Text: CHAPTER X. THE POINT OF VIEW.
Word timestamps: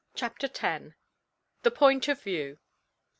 CHAPTER 0.15 0.47
X. 0.59 0.95
THE 1.61 1.69
POINT 1.69 2.07
OF 2.07 2.23
VIEW. 2.23 2.57